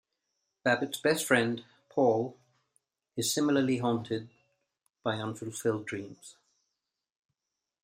[0.65, 2.35] Babbitt's best friend, Paul,
[3.15, 4.29] is similarly haunted
[5.03, 6.37] by unfulfilled dreams.